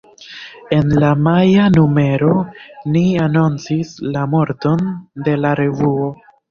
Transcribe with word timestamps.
En 0.77 0.95
la 1.03 1.11
maja 1.27 1.67
numero 1.75 2.33
ni 2.97 3.05
anoncis 3.29 3.95
la 4.17 4.27
morton 4.35 4.87
de 5.29 5.41
la 5.45 5.57
revuo. 5.65 6.15